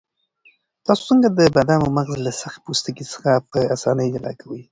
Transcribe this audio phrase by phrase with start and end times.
[0.85, 4.59] تاسو څنګه د بادامو مغز له سخت پوستکي څخه په اسانۍ جلا کوئ؟